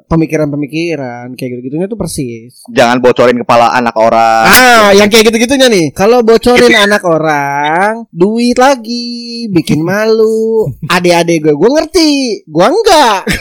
pemikiran-pemikiran 0.08 1.34
kayak 1.34 1.50
gitu-gitunya 1.58 1.88
tuh 1.88 2.00
persis. 2.00 2.64
Jangan 2.72 3.00
bocorin 3.00 3.40
kepala 3.42 3.74
anak 3.74 3.96
orang. 3.96 4.46
Ah, 4.48 4.90
yang 4.94 5.08
kayak 5.12 5.32
gitu-gitunya 5.32 5.68
nih. 5.68 5.92
Kalau 5.96 6.22
bocorin 6.24 6.76
anak 6.76 7.04
orang, 7.08 8.08
duit 8.12 8.58
lagi, 8.60 9.48
bikin 9.52 9.84
malu. 9.84 10.68
Adik-adik 10.96 11.48
gue, 11.48 11.56
gue 11.56 11.70
ngerti, 11.72 12.12
gue 12.46 12.66
enggak. 12.66 13.22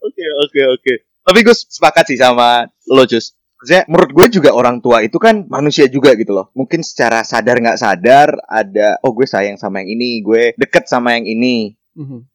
Oke 0.00 0.26
oke 0.44 0.60
oke. 0.76 0.92
Tapi 1.24 1.38
gue 1.40 1.56
sepakat 1.56 2.04
sih 2.12 2.18
sama 2.20 2.68
lo 2.92 3.08
Jus. 3.08 3.32
Maksudnya 3.60 3.84
menurut 3.92 4.10
gue 4.16 4.26
juga 4.40 4.50
orang 4.56 4.80
tua 4.80 5.04
itu 5.04 5.20
kan 5.20 5.44
manusia 5.48 5.84
juga 5.88 6.16
gitu 6.16 6.32
loh. 6.32 6.48
Mungkin 6.56 6.80
secara 6.80 7.20
sadar 7.24 7.60
nggak 7.60 7.80
sadar 7.80 8.32
ada 8.48 8.96
oh 9.04 9.12
gue 9.12 9.28
sayang 9.28 9.60
sama 9.60 9.84
yang 9.84 10.00
ini, 10.00 10.24
gue 10.24 10.56
deket 10.56 10.88
sama 10.88 11.16
yang 11.16 11.28
ini. 11.28 11.76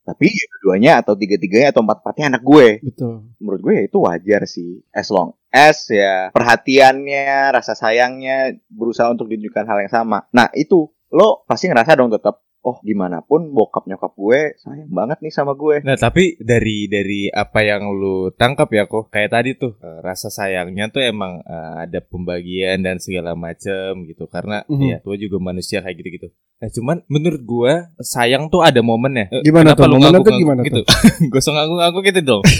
Tapi 0.05 0.25
ya 0.29 0.45
keduanya 0.57 0.91
atau 1.01 1.17
tiga-tiganya 1.17 1.73
atau 1.73 1.81
empat-empatnya 1.81 2.25
anak 2.37 2.43
gue. 2.45 2.67
Betul. 2.85 3.15
Menurut 3.41 3.59
gue 3.65 3.73
ya 3.73 3.83
itu 3.89 3.97
wajar 3.97 4.41
sih. 4.45 4.85
As 4.93 5.09
long 5.09 5.33
as 5.49 5.89
ya 5.89 6.29
perhatiannya, 6.29 7.49
rasa 7.49 7.73
sayangnya 7.73 8.53
berusaha 8.69 9.09
untuk 9.09 9.25
ditunjukkan 9.33 9.65
hal 9.65 9.77
yang 9.89 9.93
sama. 9.93 10.29
Nah 10.29 10.53
itu 10.53 10.93
lo 11.09 11.41
pasti 11.49 11.65
ngerasa 11.65 11.97
dong 11.97 12.13
tetap 12.13 12.44
oh 12.65 12.81
gimana 12.81 13.21
pun 13.21 13.53
bokap 13.53 13.85
nyokap 13.85 14.11
gue 14.11 14.57
sayang 14.57 14.89
banget 14.89 15.21
nih 15.21 15.29
sama 15.29 15.53
gue. 15.53 15.85
Nah 15.85 15.93
tapi 15.95 16.33
dari 16.41 16.89
dari 16.89 17.29
apa 17.29 17.61
yang 17.61 17.93
lu 17.93 18.33
tangkap 18.33 18.67
ya 18.73 18.89
kok 18.89 19.07
kayak 19.07 19.29
tadi 19.29 19.53
tuh 19.53 19.77
eh, 19.77 20.01
rasa 20.01 20.27
sayangnya 20.27 20.89
tuh 20.89 21.05
emang 21.05 21.45
eh, 21.45 21.73
ada 21.85 22.01
pembagian 22.01 22.81
dan 22.81 22.97
segala 22.97 23.37
macem 23.37 24.09
gitu 24.09 24.25
karena 24.25 24.65
Mhm. 24.65 24.81
ya 24.81 24.97
tua 24.99 25.15
juga 25.15 25.37
manusia 25.37 25.85
kayak 25.85 25.95
gitu 26.01 26.09
gitu. 26.17 26.27
Nah 26.55 26.69
cuman 26.71 26.97
menurut 27.05 27.41
gua 27.45 27.73
sayang 28.01 28.49
tuh 28.49 28.65
ada 28.65 28.81
momennya. 28.81 29.29
Gimana 29.45 29.77
kenapa 29.77 29.85
tuh? 29.85 29.89
lu 29.91 29.95
Momennya 30.01 30.25
tuh 30.25 30.33
gimana 30.33 30.61
gitu? 30.65 30.81
Gosong 31.31 31.53
ngaku-ngaku 31.53 31.99
gitu 32.01 32.19
dong. 32.25 32.43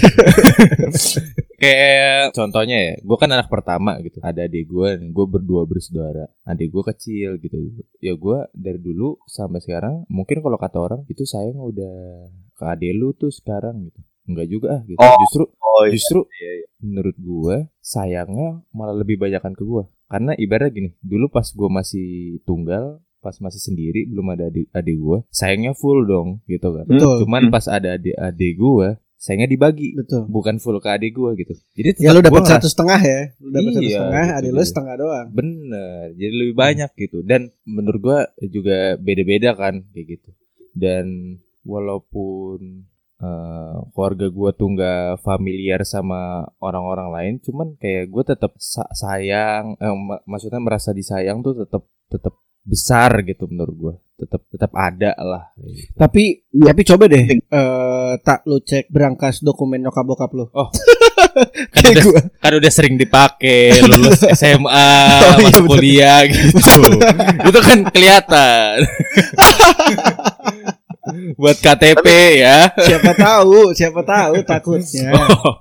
kayak 1.56 2.36
contohnya 2.36 2.76
ya, 2.76 2.94
gue 3.00 3.16
kan 3.18 3.30
anak 3.32 3.48
pertama 3.48 3.98
gitu. 4.04 4.20
Ada 4.22 4.46
adik 4.46 4.64
gue, 4.68 4.88
gue 5.10 5.26
berdua 5.26 5.64
bersaudara. 5.64 6.28
Adik 6.44 6.72
gue 6.72 6.82
kecil 6.94 7.30
gitu. 7.40 7.56
Ya 8.00 8.14
gue 8.14 8.38
dari 8.52 8.80
dulu 8.80 9.20
sampai 9.26 9.60
sekarang, 9.64 10.04
mungkin 10.12 10.40
kalau 10.44 10.60
kata 10.60 10.78
orang 10.78 11.00
itu 11.08 11.24
sayang 11.24 11.58
udah 11.58 12.28
ke 12.56 12.64
adik 12.64 12.92
lu 12.96 13.12
tuh 13.16 13.32
sekarang 13.32 13.88
gitu. 13.88 14.00
Enggak 14.26 14.46
juga 14.50 14.66
ah 14.78 14.80
gitu. 14.84 14.98
Oh. 14.98 15.16
Justru 15.22 15.44
Oh 15.76 15.84
iya. 15.84 15.92
justru 15.92 16.20
iya, 16.40 16.52
iya. 16.64 16.66
menurut 16.80 17.16
gue 17.20 17.56
sayangnya 17.84 18.64
malah 18.72 18.96
lebih 18.96 19.20
banyakan 19.20 19.52
ke 19.52 19.60
gue. 19.60 19.84
Karena 20.08 20.32
ibarat 20.38 20.72
gini, 20.72 20.96
dulu 21.04 21.28
pas 21.28 21.44
gue 21.44 21.68
masih 21.68 22.40
tunggal, 22.48 23.04
pas 23.20 23.36
masih 23.42 23.60
sendiri 23.60 24.08
belum 24.08 24.32
ada 24.32 24.48
adik 24.48 24.72
adik 24.72 24.96
gue, 24.96 25.18
sayangnya 25.28 25.76
full 25.76 26.08
dong 26.08 26.40
gitu 26.48 26.72
kan. 26.72 26.88
Betul. 26.88 27.26
Cuman 27.26 27.52
pas 27.52 27.66
ada 27.68 28.00
adik-adik 28.00 28.54
gue, 28.56 28.88
sayangnya 29.26 29.50
dibagi 29.50 29.98
Betul. 29.98 30.30
bukan 30.30 30.62
full 30.62 30.78
ke 30.78 30.86
adik 30.86 31.18
gue 31.18 31.30
gitu. 31.42 31.54
Jadi 31.74 31.98
Ya 31.98 32.14
lu 32.14 32.22
dapat 32.22 32.46
satu 32.46 32.70
setengah 32.70 33.00
ya. 33.02 33.20
Lu 33.42 33.50
dapat 33.50 33.70
satu 33.74 33.82
Iya, 33.82 33.98
setengah, 33.98 34.22
gitu 34.22 34.38
adik 34.38 34.50
lu 34.54 34.62
setengah 34.62 34.94
doang. 34.94 35.26
Bener, 35.34 36.02
jadi 36.14 36.34
lebih 36.38 36.54
banyak 36.54 36.90
gitu. 36.94 37.18
Dan 37.26 37.40
menurut 37.66 37.98
gua 37.98 38.18
juga 38.38 38.94
beda-beda 38.94 39.58
kan 39.58 39.82
kayak 39.90 40.06
gitu. 40.14 40.30
Dan 40.70 41.06
walaupun 41.66 42.86
eh, 43.16 43.76
keluarga 43.96 44.26
gua 44.28 44.50
tuh 44.52 44.68
nggak 44.76 45.24
familiar 45.24 45.80
sama 45.82 46.46
orang-orang 46.60 47.08
lain, 47.10 47.34
cuman 47.42 47.74
kayak 47.80 48.06
gua 48.06 48.22
tetap 48.22 48.52
sa- 48.60 48.92
sayang, 48.92 49.74
eh, 49.80 49.90
mak- 49.90 50.22
maksudnya 50.22 50.60
merasa 50.62 50.92
disayang 50.92 51.42
tuh 51.42 51.66
tetap 51.66 51.82
tetap 52.06 52.36
besar 52.62 53.26
gitu 53.26 53.50
menurut 53.50 53.74
gua. 53.74 53.94
Tetap 54.16 54.40
tetap 54.48 54.72
ada 54.72 55.12
lah. 55.14 55.44
gitu. 55.60 55.92
Tapi 55.92 56.40
tapi 56.48 56.80
coba 56.82 57.04
deh 57.04 57.24
eh 57.28 58.12
tak 58.24 58.48
lu 58.48 58.56
cek 58.58 58.88
berangkas 58.88 59.44
dokumen 59.44 59.80
nyokap 59.80 60.04
bokap 60.04 60.32
lu. 60.32 60.48
Oh. 60.52 60.68
Kan 61.68 61.92
udah, 61.92 62.04
gua. 62.08 62.20
kan 62.40 62.52
udah 62.56 62.72
sering 62.72 62.96
dipakai 62.96 63.76
lulus 63.84 64.24
SMA, 64.40 64.64
Oh, 64.64 65.36
iya, 65.36 65.44
masuk 65.44 65.64
kuliah 65.68 66.18
gitu. 66.24 66.80
Itu 67.52 67.60
kan 67.60 67.84
kelihatan. 67.92 68.88
Buat 71.36 71.60
KTP 71.60 72.06
ya. 72.40 72.72
Siapa 72.72 73.12
tahu, 73.12 73.76
siapa 73.76 74.00
tahu 74.00 74.40
takutnya. 74.42 75.12
Oh, 75.12 75.60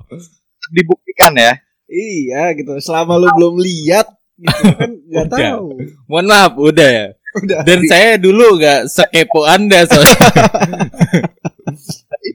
Dibuktikan 0.72 1.36
ya. 1.36 1.60
Iya 1.86 2.56
gitu. 2.56 2.80
Selama 2.80 3.20
lu 3.20 3.28
belum 3.36 3.60
lihat 3.60 4.08
gitu 4.36 4.64
kan 4.74 4.90
nggak 4.90 5.28
tahu. 5.28 5.76
mohon 6.08 6.26
maaf, 6.26 6.56
udah 6.56 6.88
ya. 6.90 7.08
Udah. 7.36 7.68
Dan 7.68 7.84
saya 7.88 8.16
dulu 8.16 8.60
gak 8.60 8.88
sekepo 8.88 9.44
Anda 9.44 9.84
soalnya. 9.84 10.16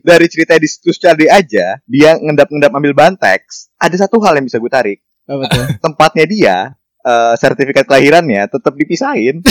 dari 0.04 0.26
cerita 0.28 0.56
di 0.56 0.68
situs 0.68 1.00
cari 1.00 1.28
aja, 1.28 1.78
dia 1.84 2.16
ngendap-ngendap 2.18 2.72
ambil 2.72 2.92
bahan 2.96 3.16
teks. 3.16 3.72
Ada 3.76 4.06
satu 4.06 4.20
hal 4.24 4.40
yang 4.40 4.46
bisa 4.46 4.60
gue 4.60 4.72
tarik. 4.72 4.98
Apa 5.28 5.44
tuh? 5.46 5.66
Tempatnya 5.84 6.24
dia, 6.26 6.56
eh, 7.04 7.34
sertifikat 7.36 7.84
kelahirannya 7.86 8.48
tetap 8.48 8.74
dipisahin. 8.74 9.44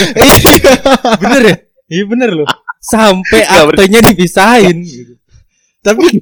bener 1.22 1.42
ya? 1.44 1.56
Iya 1.86 2.04
bener 2.10 2.30
loh. 2.34 2.48
Sampai 2.82 3.46
aktenya 3.46 4.02
dipisahin. 4.02 4.82
gitu. 4.82 5.14
Tapi 5.86 6.18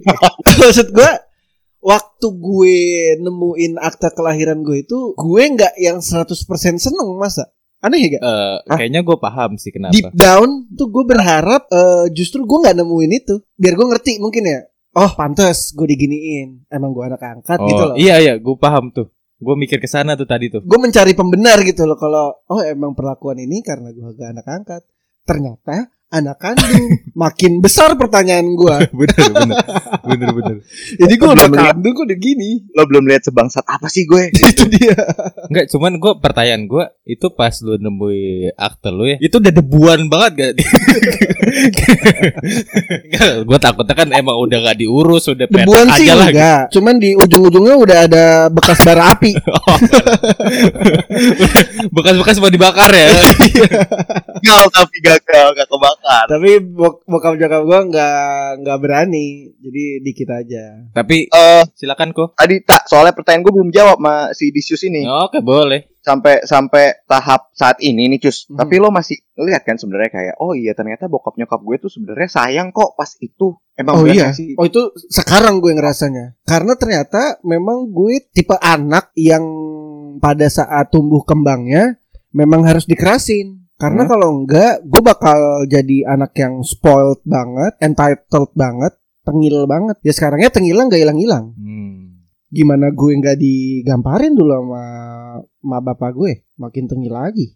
maksud 0.60 0.92
gue 0.92 1.10
waktu 1.84 2.26
gue 2.36 2.78
nemuin 3.20 3.80
akta 3.80 4.12
kelahiran 4.12 4.60
gue 4.64 4.84
itu 4.84 5.16
gue 5.16 5.42
nggak 5.56 5.74
yang 5.80 6.00
100% 6.00 6.80
seneng 6.80 7.08
masa 7.16 7.48
aneh 7.84 7.98
ya 8.00 8.08
gak? 8.10 8.22
Eh, 8.22 8.56
kayaknya 8.74 9.00
gue 9.00 9.16
paham 9.16 9.50
sih 9.54 9.68
kenapa. 9.68 9.92
Deep 9.92 10.10
down 10.10 10.48
tuh 10.72 10.88
gue 10.88 11.04
berharap 11.04 11.68
eh, 11.68 12.08
justru 12.10 12.42
gue 12.42 12.58
nggak 12.58 12.76
nemuin 12.80 13.12
itu 13.14 13.34
biar 13.54 13.74
gue 13.74 13.86
ngerti 13.86 14.12
mungkin 14.18 14.42
ya 14.42 14.60
oh 14.94 15.10
pantas 15.12 15.70
gue 15.70 15.84
diginiin 15.84 16.64
emang 16.66 16.90
gue 16.90 17.04
anak 17.04 17.20
angkat 17.20 17.58
Oh, 17.58 17.66
gitu 17.66 17.82
loh 17.84 17.96
iya 17.96 18.16
iya, 18.18 18.34
gue 18.36 18.56
paham 18.56 18.88
tuh. 18.88 19.12
Gue 19.36 19.52
mikir 19.54 19.76
ke 19.76 19.84
sana 19.84 20.14
tuh 20.14 20.24
tadi 20.24 20.48
tuh. 20.48 20.64
gue 20.64 20.78
mencari 20.78 21.12
pembenar 21.12 21.60
gitu 21.60 21.84
loh 21.84 21.94
kalau 21.94 22.32
oh 22.46 22.60
emang 22.62 22.94
perlakuan 22.94 23.36
ini 23.36 23.60
karena 23.60 23.90
gue 23.90 24.06
gak 24.10 24.30
anak 24.32 24.46
angkat 24.46 24.82
ternyata 25.22 25.92
anak 26.14 26.36
kandung. 26.38 27.02
Makin 27.22 27.58
besar 27.58 27.98
pertanyaan 27.98 28.54
gua. 28.54 28.78
bener 28.98 29.26
bener 29.34 29.58
bener 30.06 30.30
bener. 30.30 30.56
Jadi 31.02 31.14
gua 31.18 31.34
udah 31.34 31.48
kandung 31.50 31.92
kok 31.94 32.04
udah 32.06 32.18
gini. 32.18 32.50
Lo 32.74 32.86
belum 32.86 33.10
lihat 33.10 33.26
sebangsat 33.26 33.66
apa 33.66 33.90
sih 33.90 34.06
gue? 34.06 34.30
Itu 34.30 34.70
dia. 34.70 34.94
Enggak, 35.50 35.66
cuman 35.70 35.98
gue 35.98 36.12
pertanyaan 36.22 36.70
gue 36.70 36.84
itu 37.04 37.26
pas 37.34 37.52
lu 37.60 37.76
nemui 37.76 38.48
akte 38.56 38.88
lu 38.88 39.04
ya, 39.04 39.16
itu 39.20 39.36
udah 39.36 39.52
debuan 39.52 40.08
banget 40.08 40.32
gak? 40.34 40.52
Enggak, 43.04 43.32
gue 43.44 43.58
takutnya 43.60 43.94
kan 43.94 44.08
emang 44.12 44.36
udah 44.40 44.58
gak 44.64 44.78
diurus, 44.80 45.28
udah 45.28 45.46
Debuan 45.46 45.86
sih 45.96 46.08
aja 46.08 46.14
lah. 46.16 46.28
gitu. 46.28 46.36
enggak. 46.38 46.62
Cuman 46.72 46.94
di 46.96 47.10
ujung-ujungnya 47.14 47.74
udah 47.76 47.98
ada 48.08 48.24
bekas 48.48 48.78
bara 48.82 49.12
api. 49.12 49.32
Oh, 49.36 49.78
Bekas-bekas 51.94 52.36
mau 52.40 52.50
dibakar 52.52 52.90
ya. 52.90 53.08
Gagal 54.44 54.62
tapi 54.72 54.96
gagal, 55.00 55.46
gak 55.56 55.68
kebakar. 55.68 56.03
Tapi 56.04 56.50
bok 56.60 57.02
bokap 57.04 57.34
nyokap 57.34 57.62
gua 57.62 57.80
nggak 57.82 58.20
nggak 58.60 58.78
berani. 58.78 59.26
Jadi 59.56 59.84
dikit 60.00 60.28
aja. 60.30 60.64
Tapi 60.90 61.26
Eh, 61.26 61.62
silakan 61.72 62.10
kok. 62.10 62.34
tadi 62.34 62.60
tak 62.60 62.84
soalnya 62.84 63.10
pertanyaan 63.10 63.42
gue 63.42 63.54
belum 63.54 63.70
jawab 63.70 63.96
sama 63.96 64.14
si 64.30 64.48
Disius 64.48 64.84
ini. 64.84 65.02
Oke, 65.02 65.40
boleh. 65.40 65.90
sampai 65.98 66.44
sampai 66.44 67.00
tahap 67.04 67.48
saat 67.50 67.80
ini 67.80 68.04
nih 68.06 68.20
cus 68.20 68.44
Hmm. 68.44 68.60
tapi 68.60 68.76
lo 68.76 68.92
masih 68.92 69.24
ngeliat 69.34 69.64
kan 69.64 69.74
sebenarnya 69.74 70.12
kayak 70.12 70.34
oh 70.36 70.52
iya 70.52 70.72
ternyata 70.72 71.08
bokap 71.08 71.32
nyokap 71.34 71.56
gue 71.58 71.76
tuh 71.78 71.88
sebenarnya 71.88 72.28
sayang 72.30 72.68
kok 72.70 72.92
pas 72.92 73.08
itu 73.18 73.56
emang 73.74 73.94
Oh 73.94 74.06
iya. 74.06 74.28
sih 74.30 74.52
Oh 74.54 74.68
itu 74.68 74.84
sekarang 75.02 75.58
gue 75.58 75.72
ngerasanya. 75.72 76.36
Karena 76.42 76.76
ternyata 76.76 77.40
memang 77.40 77.88
gue 77.88 78.20
tipe 78.28 78.52
anak 78.54 79.16
yang 79.16 79.40
pada 80.14 80.44
saat 80.46 80.92
tumbuh 80.92 81.24
kembangnya 81.24 81.96
memang 82.30 82.62
harus 82.62 82.84
dikerasin. 82.84 83.63
Karena 83.74 84.06
Hmm. 84.06 84.10
kalau 84.10 84.28
enggak, 84.38 84.86
gue 84.86 85.02
bakal 85.02 85.38
jadi 85.66 86.06
anak 86.06 86.32
yang 86.38 86.62
spoiled 86.62 87.20
banget, 87.26 87.74
entitled 87.82 88.54
banget, 88.54 88.94
tengil 89.26 89.66
banget. 89.66 89.98
Ya 90.06 90.12
sekarangnya 90.14 90.50
tengilnya 90.54 90.86
nggak 90.86 91.02
hilang-hilang. 91.02 91.54
Hmm. 91.58 92.22
Gimana 92.54 92.94
gue 92.94 93.10
nggak 93.18 93.36
digamparin 93.36 94.38
dulu 94.38 94.52
sama, 94.54 94.84
sama 95.42 95.78
bapak 95.82 96.10
gue, 96.14 96.32
makin 96.54 96.86
tengil 96.86 97.10
lagi. 97.10 97.50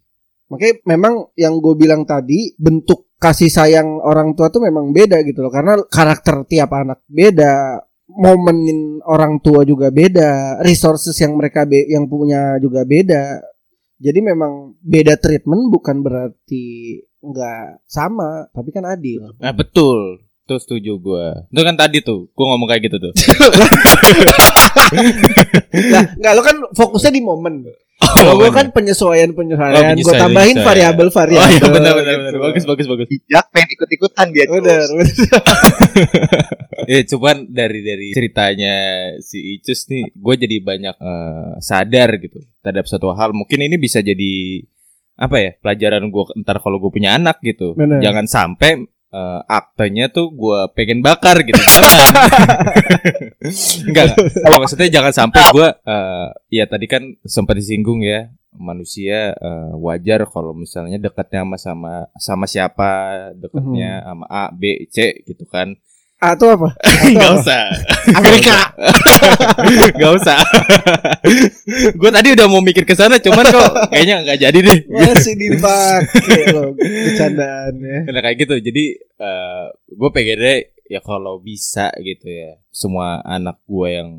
Makanya 0.48 0.74
memang 0.88 1.14
yang 1.38 1.60
gue 1.60 1.74
bilang 1.76 2.02
tadi 2.02 2.56
bentuk 2.56 3.12
kasih 3.18 3.50
sayang 3.50 3.98
orang 4.00 4.32
tua 4.32 4.48
tuh 4.48 4.62
memang 4.62 4.94
beda 4.94 5.20
gitu 5.26 5.42
loh 5.42 5.50
karena 5.50 5.74
karakter 5.90 6.46
tiap 6.46 6.70
anak 6.70 7.02
beda 7.04 7.82
momenin 8.08 9.02
orang 9.04 9.42
tua 9.42 9.66
juga 9.66 9.90
beda 9.90 10.62
resources 10.62 11.18
yang 11.18 11.34
mereka 11.34 11.66
be- 11.66 11.90
yang 11.90 12.06
punya 12.06 12.56
juga 12.56 12.86
beda 12.86 13.42
jadi 13.98 14.18
memang 14.22 14.78
beda 14.78 15.14
treatment 15.14 15.68
bukan 15.68 16.00
berarti 16.00 16.96
nggak 17.18 17.82
sama 17.84 18.46
tapi 18.48 18.70
kan 18.70 18.84
adil 18.84 19.34
Nah, 19.38 19.50
betul. 19.50 20.22
Tuh 20.44 20.56
setuju 20.56 20.96
gue. 20.96 21.26
Itu 21.46 21.60
kan 21.60 21.76
tadi 21.76 22.00
tuh, 22.00 22.24
gue 22.26 22.44
ngomong 22.46 22.64
kayak 22.64 22.88
gitu 22.88 22.96
tuh. 22.98 23.12
nah 25.92 26.00
nggak 26.08 26.32
lo 26.32 26.40
kan 26.40 26.56
fokusnya 26.72 27.10
di 27.10 27.20
momen 27.20 27.68
kalau 27.98 28.38
gue 28.38 28.48
kan 28.48 28.70
penyesuaian 28.70 29.28
Oh, 29.28 29.36
penyesuaian 29.36 29.92
gue 29.92 29.92
penyesuaian, 29.92 30.22
tambahin 30.22 30.56
penyesuaian. 30.56 30.64
variabel 30.64 31.04
Oh 31.04 31.12
variabel 31.12 31.52
iya 31.52 31.68
benar 31.68 31.92
benar 31.92 32.12
gitu. 32.14 32.20
benar. 32.24 32.40
Bagus 32.40 32.64
bagus 32.64 32.86
bagus. 32.86 33.06
bijak 33.10 33.44
pengen 33.52 33.68
ikut-ikutan 33.68 34.26
dia 34.30 34.44
Cus. 34.46 34.54
Bener, 34.56 34.80
bener. 34.88 35.12
Ya 36.92 37.04
cuman 37.04 37.52
dari 37.52 37.84
dari 37.84 38.16
ceritanya 38.16 38.74
si 39.20 39.60
Icus 39.60 39.92
nih, 39.92 40.08
gue 40.08 40.34
jadi 40.40 40.56
banyak 40.64 40.96
eh, 40.96 41.52
sadar 41.60 42.16
gitu 42.16 42.40
terhadap 42.64 42.88
satu 42.88 43.12
hal. 43.12 43.36
Mungkin 43.36 43.60
ini 43.60 43.76
bisa 43.76 44.00
jadi 44.00 44.64
apa 45.20 45.36
ya 45.36 45.50
pelajaran 45.60 46.08
gue 46.08 46.24
ntar 46.40 46.64
kalau 46.64 46.80
gue 46.80 46.88
punya 46.88 47.20
anak 47.20 47.44
gitu. 47.44 47.76
Bener. 47.76 48.00
Jangan 48.00 48.24
sampai 48.24 48.88
eh, 49.12 49.40
aktenya 49.44 50.08
tuh 50.08 50.32
gue 50.32 50.58
pengen 50.72 51.04
bakar 51.04 51.44
gitu. 51.44 51.60
Jangan. 51.60 52.08
Enggak, 53.84 54.04
enggak. 54.16 54.60
maksudnya 54.64 54.88
jangan 54.88 55.12
sampai 55.12 55.40
gue 55.52 55.68
eh, 55.68 56.28
ya 56.56 56.64
tadi 56.64 56.86
kan 56.88 57.04
sempat 57.20 57.60
disinggung 57.60 58.00
ya 58.00 58.32
manusia 58.56 59.36
eh, 59.36 59.72
wajar 59.76 60.24
kalau 60.24 60.56
misalnya 60.56 60.96
dekatnya 60.96 61.44
sama 61.44 61.56
sama 61.60 61.92
sama 62.16 62.46
siapa 62.48 62.92
dekatnya 63.36 64.02
sama 64.08 64.24
A 64.24 64.44
B 64.56 64.88
C 64.88 65.20
gitu 65.28 65.44
kan 65.44 65.76
ah 66.18 66.34
itu 66.34 66.46
apa? 66.50 66.68
Gak 67.14 67.30
usah. 67.38 67.62
Amerika. 68.10 68.58
Gak 70.02 70.12
usah. 70.18 70.38
Gue 72.00 72.10
tadi 72.10 72.34
udah 72.34 72.46
mau 72.50 72.58
mikir 72.58 72.82
ke 72.82 72.94
sana 72.98 73.22
Cuman 73.22 73.46
kok 73.46 73.92
kayaknya 73.94 74.26
nggak 74.26 74.38
jadi 74.42 74.58
deh. 74.58 74.78
Masih 74.90 75.34
dipakai 75.38 76.42
loh 76.50 76.74
bercandaannya 76.74 77.96
Karena 78.10 78.20
kayak 78.24 78.36
gitu. 78.42 78.54
Jadi 78.58 78.84
eh 78.98 79.64
gue 79.94 80.10
pengennya 80.10 80.54
Ya 80.88 81.00
kalau 81.04 81.38
bisa 81.38 81.92
gitu 82.00 82.26
ya 82.26 82.58
Semua 82.72 83.22
anak 83.22 83.62
gue 83.62 83.88
yang 83.92 84.10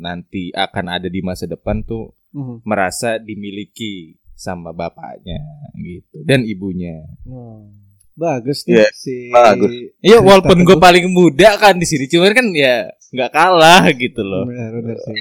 Nanti 0.00 0.48
akan 0.56 0.86
ada 0.88 1.08
di 1.12 1.20
masa 1.20 1.44
depan 1.44 1.84
tuh 1.84 2.16
Mhm. 2.30 2.62
Merasa 2.62 3.18
dimiliki 3.18 4.14
Sama 4.38 4.70
bapaknya 4.70 5.42
gitu 5.76 6.22
Dan 6.22 6.46
ibunya. 6.46 7.02
Hmm. 7.26 7.89
Bagus 8.18 8.66
nih 8.66 8.82
Iya, 8.82 8.86
si 8.92 9.14
bagus. 9.32 9.72
Iya 10.02 10.18
walaupun 10.20 10.66
gue 10.66 10.76
paling 10.76 11.06
muda 11.08 11.56
kan 11.56 11.78
di 11.78 11.86
sini 11.88 12.04
Cuman 12.10 12.32
kan 12.34 12.46
ya 12.52 12.90
nggak 13.10 13.30
kalah 13.34 13.90
gitu 13.98 14.22
loh. 14.22 14.46
Benar, 14.46 14.70
benar 14.70 14.96
sih. 15.02 15.14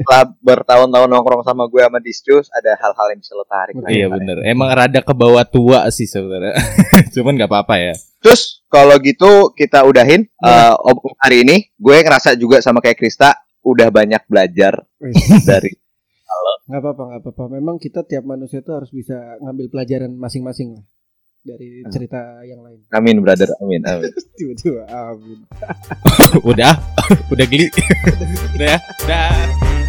setelah 0.00 0.24
bertahun-tahun 0.40 1.08
nongkrong 1.12 1.44
sama 1.44 1.68
gue 1.68 1.84
sama 1.84 2.00
Disius 2.00 2.48
ada 2.48 2.72
hal-hal 2.80 3.06
yang 3.12 3.20
bisa 3.20 3.32
lo 3.36 3.44
tarik 3.44 3.76
lah. 3.76 3.88
Iya 3.92 4.06
bener 4.08 4.36
Emang 4.48 4.72
rada 4.72 5.00
ke 5.04 5.12
bawah 5.12 5.44
tua 5.44 5.84
sih 5.92 6.08
sebenarnya. 6.08 6.56
Cuman 7.14 7.36
nggak 7.36 7.50
apa-apa 7.52 7.76
ya. 7.76 7.94
Terus 8.24 8.64
kalau 8.72 8.96
gitu 9.04 9.52
kita 9.52 9.84
udahin 9.84 10.24
eh 10.24 10.74
obrolan 10.80 11.16
hari 11.20 11.44
ini. 11.44 11.56
Gue 11.76 12.00
ngerasa 12.00 12.40
juga 12.40 12.64
sama 12.64 12.80
kayak 12.80 12.96
Krista 12.96 13.36
udah 13.60 13.92
banyak 13.92 14.24
belajar 14.24 14.80
dari 15.50 15.76
nggak 16.70 16.80
apa-apa, 16.86 17.02
nggak 17.02 17.20
apa-apa. 17.26 17.44
Memang 17.52 17.76
kita 17.76 18.06
tiap 18.06 18.24
manusia 18.24 18.64
itu 18.64 18.70
harus 18.72 18.88
bisa 18.94 19.36
ngambil 19.44 19.66
pelajaran 19.74 20.14
masing-masing 20.14 20.78
lah 20.78 20.84
dari 21.40 21.80
cerita 21.88 22.44
yang 22.44 22.60
lain. 22.60 22.84
amin 22.92 23.16
brother. 23.24 23.48
Amin 23.64 23.80
amin. 23.88 24.12
Tiba-tiba, 24.38 24.84
amin. 24.92 25.38
Udah 26.50 26.76
Udah 27.32 27.46
geli. 27.48 27.72
Udah 28.56 28.66
ya 28.76 28.78
Udah 29.04 29.79